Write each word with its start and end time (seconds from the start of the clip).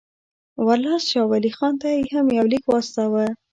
ورلسټ 0.65 1.03
شاه 1.11 1.29
ولي 1.31 1.51
خان 1.57 1.73
ته 1.81 1.87
هم 2.13 2.25
یو 2.37 2.45
لیک 2.51 2.63
واستاوه. 2.67 3.25